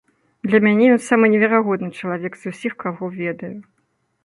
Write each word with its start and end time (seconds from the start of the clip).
Для 0.45 0.59
мяне 0.67 0.87
ён 0.93 1.01
самы 1.09 1.25
неверагодны 1.33 1.89
чалавек 2.01 2.33
з 2.41 2.55
усіх, 2.55 2.73
каго 2.83 3.13
ведаю. 3.21 3.55